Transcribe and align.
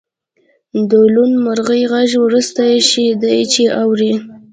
د 0.89 0.91
لوون 1.13 1.31
مرغۍ 1.45 1.83
غږ 1.91 2.11
وروستی 2.25 2.71
شی 2.89 3.05
دی 3.21 3.39
چې 3.53 3.63
اورئ 3.81 4.13